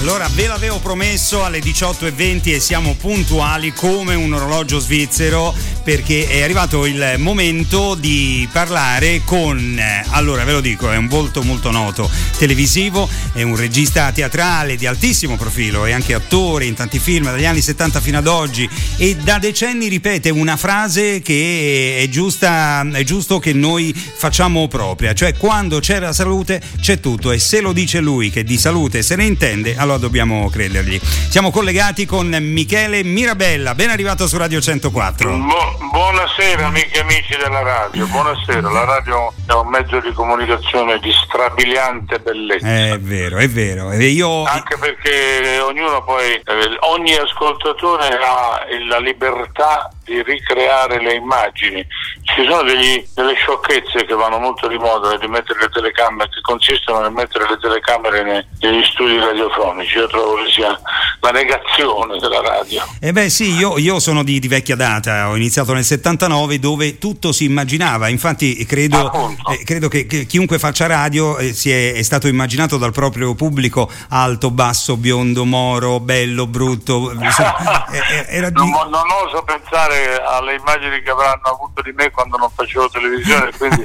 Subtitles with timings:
[0.00, 5.54] Allora ve l'avevo promesso alle 18.20 e siamo puntuali come un orologio svizzero
[5.90, 9.76] perché è arrivato il momento di parlare con,
[10.10, 14.86] allora ve lo dico, è un volto molto noto televisivo, è un regista teatrale di
[14.86, 19.16] altissimo profilo, è anche attore in tanti film dagli anni 70 fino ad oggi e
[19.16, 25.34] da decenni ripete una frase che è giusta, è giusto che noi facciamo propria, cioè
[25.36, 29.16] quando c'è la salute c'è tutto e se lo dice lui che di salute se
[29.16, 31.00] ne intende, allora dobbiamo credergli.
[31.28, 35.36] Siamo collegati con Michele Mirabella, ben arrivato su Radio 104.
[35.36, 40.98] Bu- buonasera amiche e amici della radio, buonasera, la radio è un mezzo di comunicazione
[40.98, 42.66] di strabiliante bellezza.
[42.66, 43.90] È vero, è vero.
[43.90, 44.44] E io...
[44.44, 51.86] Anche perché ognuno poi, eh, ogni ascoltatore ha la libertà di ricreare le immagini.
[52.22, 56.40] Ci sono degli, delle sciocchezze che vanno molto di moda di mettere le telecamere, che
[56.42, 59.98] consistono nel mettere le telecamere nei, negli studi radiofonici.
[59.98, 60.80] Io trovo che sia
[61.20, 62.82] la negazione della radio.
[63.00, 66.98] Eh beh sì, io, io sono di, di, vecchia data, ho iniziato nel 79 dove
[66.98, 72.02] tutto si immaginava, infatti credo, eh, credo che, che, chiunque faccia radio eh, è, è,
[72.02, 77.10] stato immaginato dal proprio pubblico alto, basso, biondo, moro, bello, brutto.
[77.10, 78.52] Eh, eh, di...
[78.52, 83.50] non, non oso pensare alle immagini che avranno avuto di me quando non facevo televisione,
[83.58, 83.84] quindi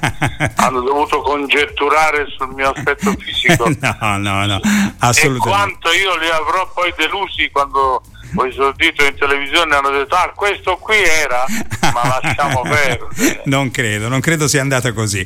[0.56, 3.68] hanno dovuto congetturare sul mio aspetto fisico.
[4.00, 4.60] no, no, no,
[5.00, 5.36] assolutamente.
[5.36, 8.02] E quanto io li avrò poi delusi quando
[8.36, 11.46] ho esordito in televisione hanno detto ah questo qui era.
[11.94, 13.42] Ma lasciamo perdere.
[13.46, 15.26] Non credo non credo sia andata così.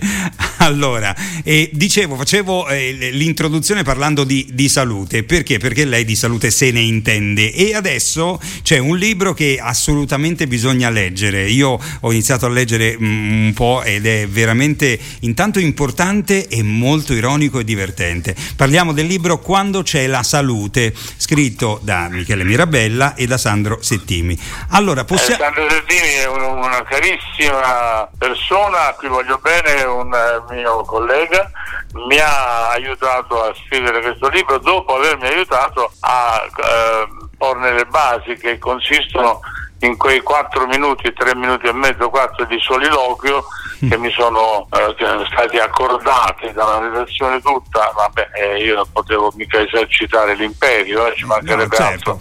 [0.57, 5.23] Allora eh, dicevo facevo eh, l'introduzione parlando di, di, salute.
[5.23, 5.57] Perché?
[5.57, 7.53] Perché lei di salute se ne intende.
[7.53, 11.49] E adesso c'è un libro che assolutamente bisogna leggere.
[11.49, 17.13] Io ho iniziato a leggere mm, un po' ed è veramente intanto importante e molto
[17.13, 18.35] ironico e divertente.
[18.55, 23.81] Parliamo del libro Quando c'è la salute scritto da Michele Mirabella Stella e da Sandro
[23.81, 24.38] Settimi.
[24.72, 25.42] Allora, possiamo...
[25.42, 30.84] eh, Sandro Settimi è un, una carissima persona a cui voglio bene, un uh, mio
[30.84, 31.50] collega,
[31.94, 38.35] mi ha aiutato a scrivere questo libro dopo avermi aiutato a uh, porne le basi
[38.35, 39.40] che consistono
[39.81, 43.45] in quei 4 minuti, 3 minuti e mezzo, 4 di soliloquio
[43.88, 49.59] che mi sono eh, stati accordati dalla redazione tutta, vabbè, eh, io non potevo mica
[49.59, 52.19] esercitare l'imperio, eh, ci mancherebbe no, certo.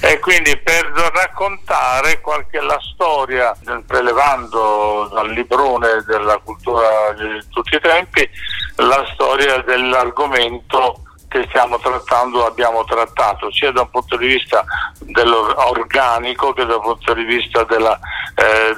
[0.00, 3.54] E quindi per raccontare qualche la storia,
[3.86, 8.26] prelevando dal librone della cultura di tutti i tempi,
[8.76, 11.02] la storia dell'argomento
[11.36, 14.64] che stiamo trattando, abbiamo trattato, sia da un punto di vista
[15.00, 17.98] dell'organico che dal punto di vista della
[18.34, 18.76] eh,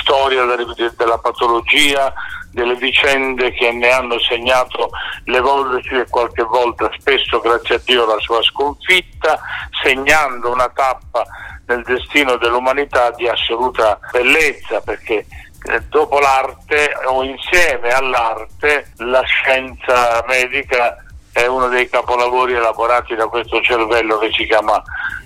[0.00, 2.12] storia della, della patologia,
[2.50, 4.90] delle vicende che ne hanno segnato
[5.24, 9.40] l'evolversi e qualche volta, spesso grazie a Dio, la sua sconfitta,
[9.82, 11.24] segnando una tappa
[11.66, 15.26] nel destino dell'umanità di assoluta bellezza, perché
[15.62, 23.26] eh, dopo l'arte o insieme all'arte la scienza medica è uno dei capolavori elaborati da
[23.26, 24.82] questo cervello che si chiama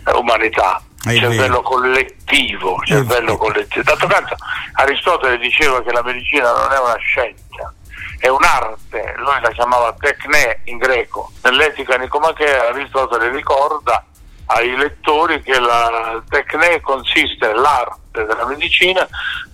[0.06, 0.80] eh, umanità.
[1.02, 1.62] È cervello vero.
[1.62, 3.82] collettivo, cervello collettivo.
[3.84, 4.36] Tanto canto
[4.74, 7.72] Aristotele diceva che la medicina non è una scienza,
[8.18, 11.30] è un'arte, lui la chiamava tecne in greco.
[11.42, 14.02] Nell'etica nicomachea Aristotele ricorda
[14.46, 19.06] ai lettori che la tecne consiste nell'arte della medicina,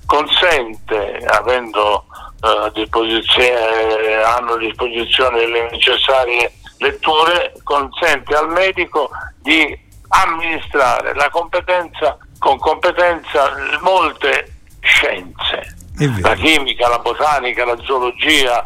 [0.06, 2.06] consente, avendo
[2.41, 9.11] a disposizione, hanno a disposizione le necessarie letture, consente al medico
[9.43, 9.78] di
[10.09, 13.53] amministrare la competenza con competenza
[13.83, 15.77] molte scienze,
[16.21, 18.65] la chimica, la botanica, la zoologia,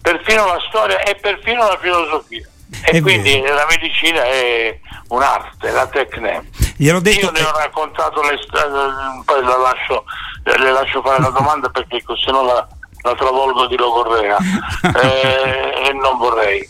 [0.00, 2.46] perfino la storia e perfino la filosofia.
[2.84, 3.54] E è quindi vero.
[3.54, 4.76] la medicina è
[5.08, 6.50] un'arte, la tecne.
[6.78, 10.04] Io ne ho raccontato le storie, poi la lascio,
[10.42, 12.66] le lascio fare la domanda perché se no la,
[13.02, 14.36] la travolgo di logorrea
[14.94, 16.66] eh, e non vorrei.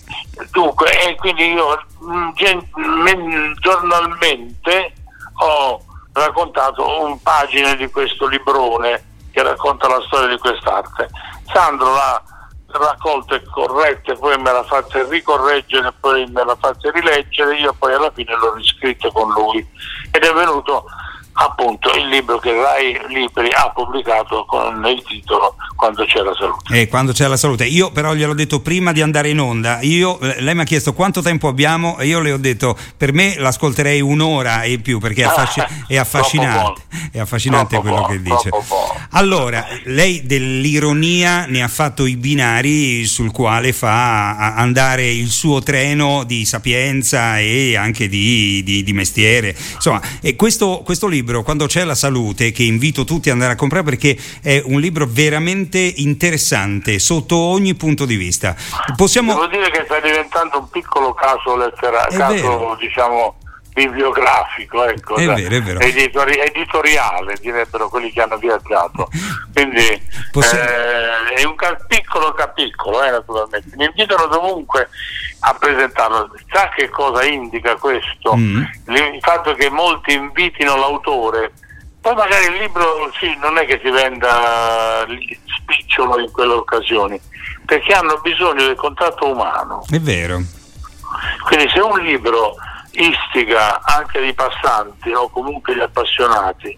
[0.51, 2.31] Dunque, e quindi io mm,
[3.61, 4.93] giornalmente
[5.39, 5.81] ho
[6.13, 11.09] raccontato un pagina di questo librone che racconta la storia di quest'arte.
[11.53, 12.23] Sandro l'ha
[12.79, 17.95] raccolta e corretta, poi me l'ha fatta ricorreggere, poi me l'ha fatta rileggere, io poi
[17.95, 19.67] alla fine l'ho riscritto con lui
[20.11, 20.85] ed è venuto
[21.35, 26.81] appunto il libro che Rai Libri ha pubblicato con il titolo Quando c'è la salute.
[26.81, 27.65] Eh, quando c'è la salute.
[27.65, 29.81] Io però gliel'ho detto prima di andare in onda.
[29.83, 33.13] Io, eh, lei mi ha chiesto quanto tempo abbiamo e io le ho detto per
[33.13, 36.83] me l'ascolterei un'ora e più perché è, affasc- è affascinante.
[37.11, 38.51] È affascinante Troppo quello buono, che dice.
[39.11, 46.25] Allora, lei dell'ironia ne ha fatto i binari sul quale fa andare il suo treno
[46.25, 49.57] di sapienza e anche di, di- di mestiere.
[49.75, 53.57] Insomma, e questo, questo libro, Quando c'è la salute, che invito tutti ad andare a
[53.57, 58.57] comprare perché è un libro veramente interessante sotto ogni punto di vista.
[58.97, 59.35] Possiamo...
[59.35, 62.77] Devo dire che sta diventando un piccolo caso letterario, caso vero.
[62.79, 63.35] diciamo
[63.73, 65.81] bibliografico, ecco, È vero, è vero.
[65.81, 69.09] editori- editoriale direbbero quelli che hanno viaggiato.
[69.53, 73.75] Quindi Possi- eh, è un ca- piccolo capicolo, eh, naturalmente.
[73.77, 74.89] Mi invitano dovunque
[75.41, 76.31] a presentarlo.
[76.53, 78.37] Sa che cosa indica questo?
[78.37, 78.63] Mm.
[78.89, 81.53] Il fatto che molti invitino l'autore.
[82.01, 87.19] Poi magari il libro sì, non è che si venda lì, spicciolo in quelle occasioni,
[87.65, 89.85] perché hanno bisogno del contatto umano.
[89.89, 90.41] È vero.
[91.47, 92.57] Quindi se un libro
[92.93, 96.77] istiga anche dei passanti o comunque gli appassionati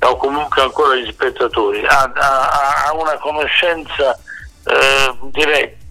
[0.00, 4.16] o comunque ancora gli spettatori a, a- a una conoscenza
[4.64, 5.84] eh, diretta,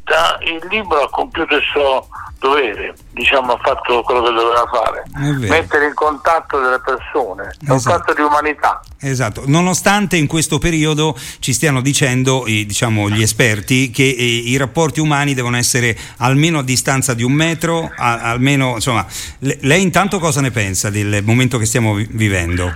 [0.45, 2.07] il libro ha compiuto il suo
[2.39, 5.03] dovere, diciamo ha fatto quello che doveva fare,
[5.47, 7.97] mettere in contatto delle persone, è un Esatto.
[7.97, 8.81] fatto di umanità.
[8.99, 14.57] Esatto, nonostante in questo periodo ci stiano dicendo eh, diciamo, gli esperti che eh, i
[14.57, 19.05] rapporti umani devono essere almeno a distanza di un metro, almeno insomma,
[19.39, 22.71] le- lei intanto cosa ne pensa del momento che stiamo vi- vivendo?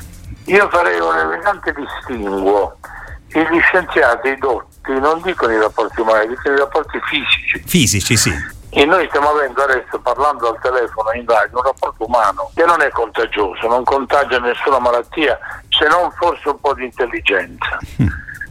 [0.45, 2.77] Io farei un elegante distinguo.
[3.31, 7.63] Gli scienziati dotti non dicono i rapporti umani, dicono i rapporti fisici.
[7.65, 8.57] Fisici, sì.
[8.71, 12.81] E noi stiamo avendo adesso, parlando al telefono in radio, un rapporto umano che non
[12.81, 15.37] è contagioso, non contagia nessuna malattia,
[15.69, 17.79] se non forse un po' di intelligenza.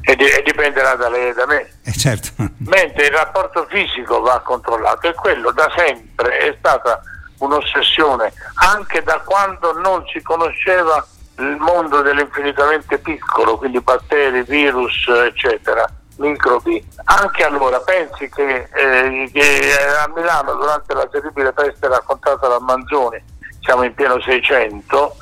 [0.01, 1.71] E, di- e dipenderà da lei e da me.
[1.85, 2.31] Eh, certo.
[2.67, 7.01] Mentre il rapporto fisico va controllato e quello da sempre è stata
[7.39, 11.07] un'ossessione, anche da quando non si conosceva
[11.39, 15.87] il mondo dell'infinitamente piccolo, quindi batteri, virus, eccetera,
[16.19, 16.87] microbi.
[17.05, 19.73] Anche allora pensi che, eh, che
[20.03, 23.23] a Milano durante la terribile peste raccontata da Manzoni,
[23.61, 25.17] siamo in pieno 600,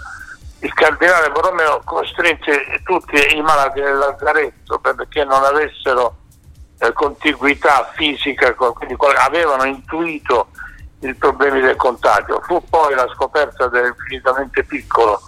[0.61, 6.17] il cardinale Borromeo costrinse tutti i malati nel lazzaretto perché non avessero
[6.79, 10.49] eh, contiguità fisica, quindi avevano intuito
[11.01, 12.41] i problemi del contagio.
[12.47, 15.21] Fu poi la scoperta dell'infinitamente piccolo,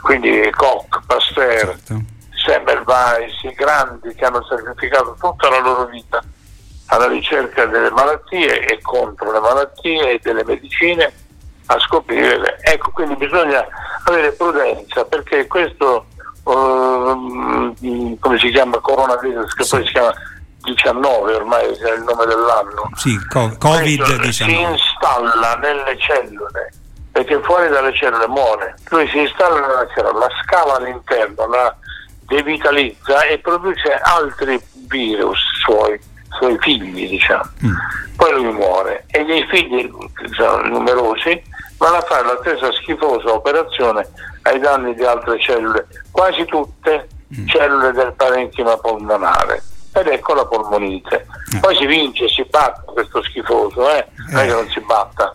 [0.00, 2.16] quindi Koch, Pasteur, certo.
[2.44, 6.20] Semmelweis, i grandi che hanno sacrificato tutta la loro vita
[6.86, 11.12] alla ricerca delle malattie e contro le malattie e delle medicine
[11.66, 12.58] a scoprirle.
[12.62, 13.66] Ecco, quindi bisogna
[14.04, 16.06] avere prudenza perché questo,
[16.46, 20.12] ehm, come si chiama, coronavirus, che poi si chiama
[20.62, 24.50] 19 ormai è il nome dell'anno, Sì, co- questo si Covid-19.
[24.70, 26.72] installa nelle cellule
[27.12, 28.74] perché fuori dalle cellule muore.
[28.90, 31.74] Lui si installa nella cellula, la scava all'interno, la
[32.28, 35.98] devitalizza e produce altri virus suoi,
[36.38, 37.50] suoi figli, diciamo.
[37.64, 37.74] Mm.
[38.16, 41.40] Poi lui muore e i figli, che sono numerosi,
[41.78, 44.06] vanno a fare la stessa schifosa operazione
[44.42, 47.08] ai danni di altre cellule, quasi tutte
[47.46, 49.62] cellule del parenchima polmonare.
[49.94, 51.26] Ed ecco la polmonite.
[51.54, 51.60] Eh.
[51.60, 54.06] Poi si vince, si batte questo schifoso, eh?
[54.30, 55.32] non è che non si batta.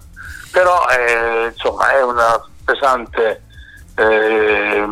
[0.52, 3.44] Però eh, insomma è una pesante,
[3.96, 4.86] eh,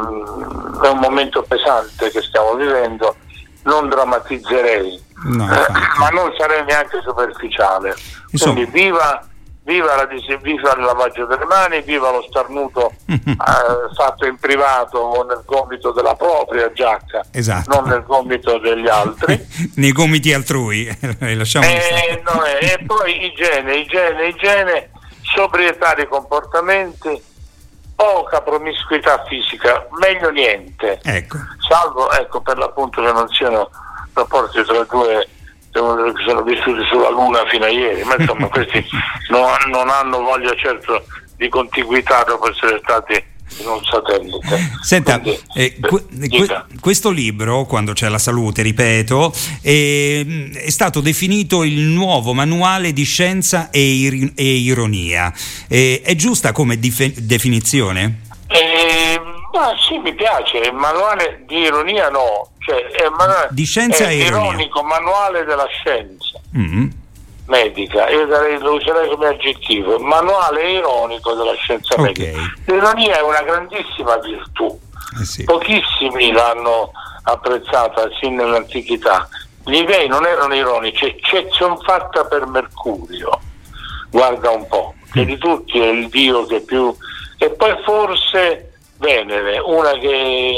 [0.88, 3.16] è un momento pesante che stiamo vivendo,
[3.64, 5.66] non drammatizzerei, No, eh,
[6.00, 7.96] ma non sarei neanche superficiale.
[8.32, 8.54] Insomma.
[8.54, 9.24] Quindi viva,
[9.64, 13.24] viva, la viva il lavaggio delle mani, viva lo starnuto eh,
[13.96, 17.76] fatto in privato o nel gomito della propria giacca, Esatto.
[17.76, 19.46] non nel gomito degli altri.
[19.76, 24.90] Nei gomiti altrui, lasciamo Eh, no, eh, e poi igiene, igiene, igiene,
[25.22, 27.22] sobrietà di comportamenti,
[28.02, 31.38] poca promiscuità fisica, meglio niente, Ecco.
[31.60, 33.70] salvo ecco per l'appunto che non siano
[34.14, 35.28] rapporti tra due
[35.72, 35.80] che
[36.26, 38.84] sono vissuti sulla Luna fino a ieri, ma insomma questi
[39.30, 41.06] non, non hanno voglia certo
[41.36, 43.24] di contiguità dopo essere stati
[43.60, 44.70] in un satellite.
[44.82, 50.70] Senta, Quindi, eh, que- eh, que- questo libro, quando c'è la salute, ripeto, eh, è
[50.70, 55.32] stato definito il nuovo manuale di scienza e, ir- e ironia.
[55.68, 58.22] Eh, è giusta come dife- definizione?
[58.48, 59.20] Eh,
[59.54, 64.10] ma sì, mi piace, il manuale di ironia no, cioè è, manuale, Di scienza è
[64.12, 64.52] e ironia.
[64.52, 66.90] l'ironico manuale della scienza Mm.
[67.48, 72.02] Medica, io darei- lo userei come aggettivo, manuale ironico della scienza Ok.
[72.02, 72.40] medica.
[72.66, 74.80] L'ironia è una grandissima virtù,
[75.20, 75.44] eh sì.
[75.44, 76.92] pochissimi l'hanno
[77.24, 79.28] apprezzata sin nell'antichità.
[79.66, 83.40] Gli dei non erano ironici, eccezione fatta per Mercurio,
[84.10, 86.96] guarda un po', che di tutti è il dio che più...
[87.38, 90.54] E poi forse Venere, una che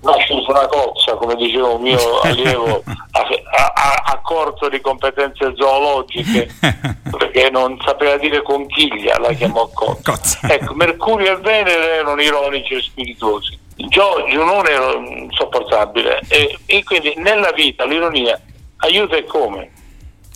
[0.00, 3.26] nasce su una cozza, come diceva un mio allievo, a,
[3.74, 6.48] a, a, corto di competenze zoologiche,
[7.16, 10.12] perché non sapeva dire conchiglia, la chiamò cozza.
[10.12, 10.52] cozza.
[10.52, 13.58] Ecco, Mercurio e Venere erano ironici e spiritosi.
[13.74, 18.38] Giorgio non era insopportabile e, e quindi nella vita l'ironia
[18.78, 19.70] aiuta e come?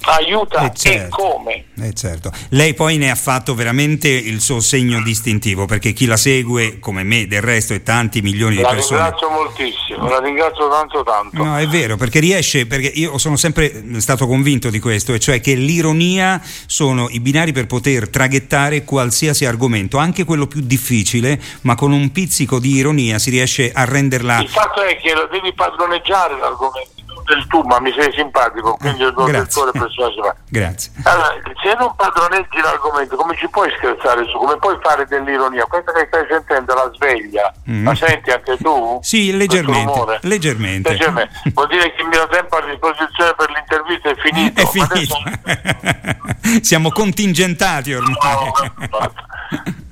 [0.02, 1.64] Aiuta eh certo, e come.
[1.80, 2.32] Eh certo.
[2.50, 7.02] Lei poi ne ha fatto veramente il suo segno distintivo perché chi la segue come
[7.02, 8.98] me del resto e tanti milioni la di persone.
[9.00, 11.42] La ringrazio moltissimo, la ringrazio tanto tanto.
[11.42, 15.40] No, è vero, perché riesce, perché io sono sempre stato convinto di questo, e cioè
[15.40, 21.74] che l'ironia sono i binari per poter traghettare qualsiasi argomento, anche quello più difficile, ma
[21.74, 24.40] con un pizzico di ironia si riesce a renderla...
[24.40, 27.01] Il fatto è che lo devi padroneggiare l'argomento
[27.32, 30.36] del tu, ma mi sei simpatico, quindi il dottore personaggio.
[30.48, 30.92] Grazie.
[31.04, 34.36] Allora, se non padroneggi l'argomento, come ci puoi scherzare su?
[34.38, 35.64] Come puoi fare dell'ironia?
[35.64, 37.84] Questa che stai sentendo la sveglia, mm.
[37.86, 38.98] la senti anche tu?
[39.02, 40.18] Sì, leggermente.
[40.22, 40.90] Leggermente.
[40.90, 41.50] leggermente.
[41.54, 44.60] Vuol dire che il mio tempo a disposizione per l'intervista è finito.
[44.60, 45.16] È finito.
[45.24, 46.60] Adesso...
[46.62, 48.16] Siamo contingentati ormai.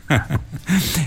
[0.08, 0.40] No,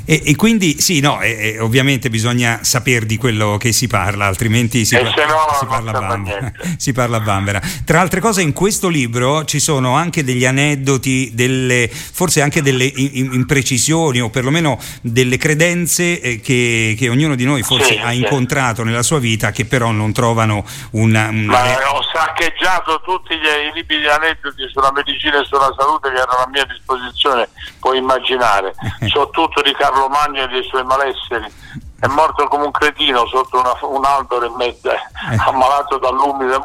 [0.05, 4.85] e, e, quindi sì, no, e, ovviamente bisogna sapere di quello che si parla, altrimenti
[4.85, 6.51] si, par- no, si parla, bambera.
[6.77, 7.61] si parla bambera.
[7.85, 12.85] Tra altre cose in questo libro ci sono anche degli aneddoti, delle, forse anche delle
[12.85, 18.17] imprecisioni o perlomeno delle credenze eh, che, che, ognuno di noi forse sì, ha sì.
[18.17, 21.29] incontrato nella sua vita che però non trovano una...
[21.29, 21.45] una...
[21.45, 26.15] Ma ho saccheggiato tutti gli, i libri di aneddoti sulla medicina e sulla salute che
[26.15, 28.73] erano a mia disposizione, puoi immaginare.
[29.07, 31.51] so tutto di Carlo Magno e dei suoi malesseri.
[31.99, 34.99] È morto come un cretino sotto una, un albero in mezzo, eh.
[35.37, 36.61] ammalato dall'umido,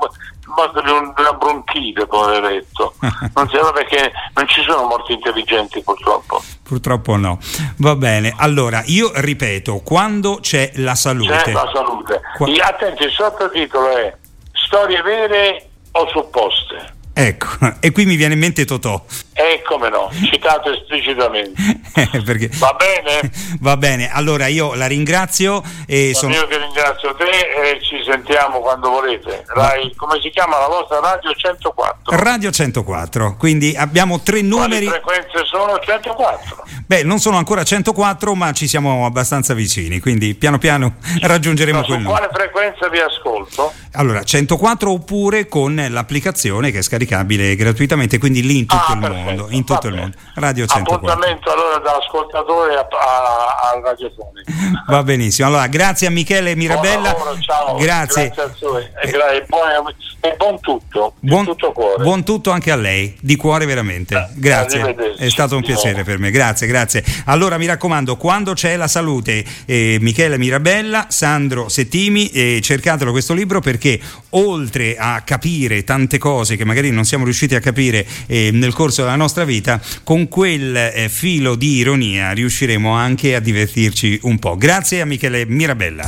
[0.46, 2.94] morto di, un, di una bronchite, poveretto.
[3.34, 6.42] Non si sa perché non ci sono morti intelligenti purtroppo.
[6.62, 7.38] Purtroppo no.
[7.76, 11.36] Va bene, allora io ripeto, quando c'è la salute.
[11.44, 12.20] C'è la salute.
[12.36, 12.48] Qua...
[12.60, 14.16] Attenti, il sottotitolo è
[14.52, 16.96] Storie vere o supposte.
[17.14, 17.46] Ecco,
[17.80, 19.04] e qui mi viene in mente Totò.
[19.38, 21.52] E come no, citato esplicitamente.
[22.24, 22.50] Perché...
[22.54, 23.30] Va bene?
[23.60, 25.62] Va bene, allora io la ringrazio.
[25.86, 26.34] E sono...
[26.34, 29.44] Io che ringrazio te e ci sentiamo quando volete.
[29.46, 32.16] Rai, come si chiama la vostra Radio 104?
[32.16, 34.86] Radio 104, quindi abbiamo tre numeri.
[34.86, 36.64] Le frequenze sono 104.
[36.84, 41.84] Beh, non sono ancora 104, ma ci siamo abbastanza vicini, quindi piano piano raggiungeremo no,
[41.84, 42.16] quel numero.
[42.18, 43.72] Quale frequenza vi ascolto?
[43.92, 48.98] Allora, 104 oppure con l'applicazione che è scaricabile gratuitamente, quindi lì in tutto ah, il
[49.00, 49.27] perfetto.
[49.28, 50.16] Mondo, in tutto il mondo.
[50.34, 50.94] Radio 104.
[50.94, 54.52] Appuntamento allora dall'ascoltatore al radiofonico.
[54.86, 55.48] Va benissimo.
[55.48, 57.12] Allora, grazie a Michele Mirabella.
[57.12, 57.76] Buon lavoro, ciao.
[57.76, 58.32] Grazie.
[58.34, 58.88] grazie a voi.
[59.02, 61.14] E, gra- e, buon, e buon, tutto.
[61.20, 62.02] Buon, tutto cuore.
[62.02, 64.14] buon tutto anche a lei, di cuore veramente.
[64.14, 64.94] Eh, grazie.
[65.16, 66.30] È stato un piacere per me.
[66.30, 67.04] Grazie, grazie.
[67.24, 73.34] Allora mi raccomando, quando c'è la salute, eh, Michele Mirabella, Sandro Settimi, eh, cercatelo questo
[73.34, 78.04] libro perché perché oltre a capire tante cose che magari non siamo riusciti a capire
[78.26, 83.40] eh, nel corso della nostra vita, con quel eh, filo di ironia riusciremo anche a
[83.40, 84.56] divertirci un po'.
[84.56, 86.04] Grazie a Michele Mirabella.